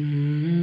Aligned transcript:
Mm-hmm. 0.00 0.59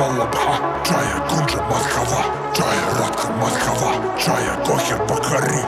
Vallan 0.00 0.30
paha, 0.32 0.56
Jaya 0.88 1.18
kunja 1.28 1.60
matkava, 1.68 2.20
Jaya 2.56 2.86
ratka 3.00 3.28
matkava, 3.40 3.90
Jaya 4.16 4.54
kohja 4.64 4.96
bakari, 5.04 5.60